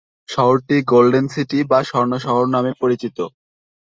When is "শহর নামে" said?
2.25-2.71